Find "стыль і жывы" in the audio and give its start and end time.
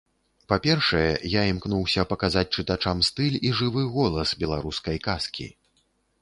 3.11-3.85